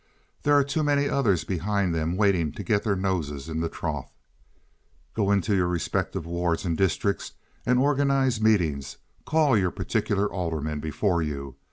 [0.41, 4.11] There are too many others behind them waiting to get their noses in the trough.
[5.13, 7.33] Go into your respective wards and districts
[7.67, 8.97] and organize meetings.
[9.25, 11.55] Call your particular alderman before you.